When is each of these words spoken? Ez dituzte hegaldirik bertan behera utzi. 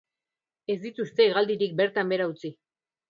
Ez 0.73 0.77
dituzte 0.85 1.27
hegaldirik 1.27 1.77
bertan 1.83 2.11
behera 2.13 2.29
utzi. 2.33 2.53